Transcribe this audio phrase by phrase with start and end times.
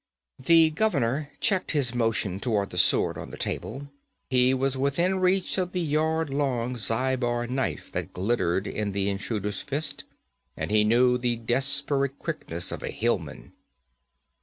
[0.43, 3.87] The governor checked his motion toward the sword on the table.
[4.31, 9.61] He was within reach of the yard long Zhaibar knife that glittered in the intruder's
[9.61, 10.05] fist,
[10.57, 13.51] and he knew the desperate quickness of a hillman.